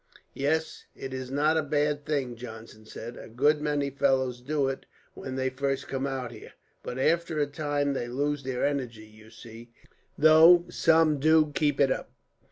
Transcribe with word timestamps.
"Yes, 0.33 0.85
it 0.95 1.13
is 1.13 1.29
not 1.29 1.57
a 1.57 1.61
bad 1.61 2.07
thing," 2.07 2.35
Johnson 2.35 2.87
said. 2.87 3.17
"A 3.17 3.29
good 3.29 3.61
many 3.61 3.91
fellows 3.91 4.41
do 4.41 4.67
it, 4.67 4.87
when 5.13 5.35
they 5.35 5.51
first 5.51 5.87
come 5.87 6.07
out 6.07 6.31
here. 6.31 6.53
But 6.81 6.97
after 6.97 7.37
a 7.39 7.45
time 7.45 7.93
they 7.93 8.07
lose 8.07 8.41
their 8.41 8.65
energy, 8.65 9.05
you 9.05 9.29
see, 9.29 9.69
though 10.17 10.65
some 10.69 11.19
do 11.19 11.51
keep 11.53 11.79
it 11.79 11.91
up. 11.91 12.11